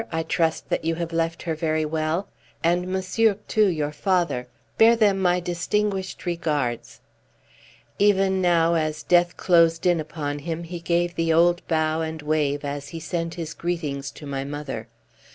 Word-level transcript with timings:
I 0.11 0.23
trust 0.23 0.69
that 0.69 0.83
you 0.83 0.95
have 0.95 1.13
left 1.13 1.43
her 1.43 1.53
very 1.53 1.85
well. 1.85 2.27
And 2.63 2.87
monsieur, 2.87 3.35
too, 3.47 3.67
your 3.67 3.91
father? 3.91 4.47
Bear 4.79 4.95
them 4.95 5.19
my 5.21 5.39
distinguished 5.39 6.25
regards!" 6.25 7.01
Even 7.99 8.41
now 8.41 8.73
as 8.73 9.03
death 9.03 9.37
closed 9.37 9.85
in 9.85 9.99
upon 9.99 10.39
him, 10.39 10.63
he 10.63 10.79
gave 10.79 11.13
the 11.13 11.31
old 11.31 11.61
bow 11.67 12.01
and 12.01 12.23
wave 12.23 12.65
as 12.65 12.87
he 12.87 12.99
sent 12.99 13.35
his 13.35 13.53
greetings 13.53 14.09
to 14.13 14.25
my 14.25 14.43
mother. 14.43 14.87